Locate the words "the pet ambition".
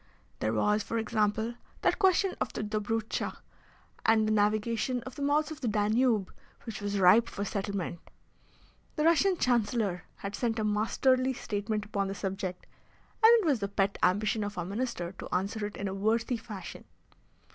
13.59-14.43